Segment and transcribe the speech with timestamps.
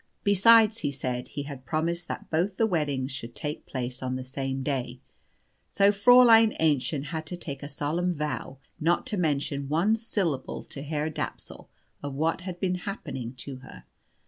[0.23, 4.23] Besides, he said, he had promised that both the weddings should take place on the
[4.23, 4.99] same day.
[5.69, 10.81] So Fräulein Aennchen had to take a solemn vow not to mention one syllable to
[10.81, 11.67] Herr Dapsul
[12.01, 13.85] of what had been happening to her.